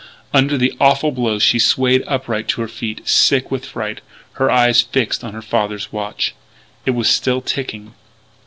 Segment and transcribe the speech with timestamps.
[0.33, 4.01] Under the awful blow she swayed upright to her feet, sick with fright,
[4.41, 6.33] her eyes fixed on her father's watch.
[6.87, 7.93] It was still ticking.